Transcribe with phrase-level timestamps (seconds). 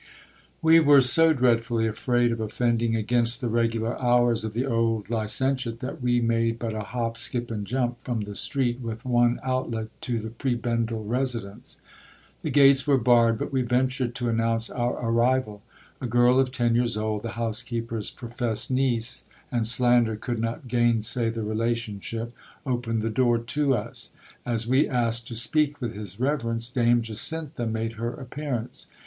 [0.63, 5.79] We were so dreadfully afraid of offending against the regular hours of the old licentiate,
[5.81, 9.89] that we made but a hop, skip, and jump, from the street with one outlet,
[10.01, 11.79] to the prebendal residence.
[12.41, 15.61] The gates were barred: but we ventured to an nounce our arrival.
[16.01, 21.29] A girl of ten years old, the housekeeper's professed niece, and slander could not gainsay
[21.29, 22.33] the relationship,
[22.65, 24.13] opened the door to us.
[24.47, 28.87] As we asked to speak with his reverence, Dame Jacintha made her appearance.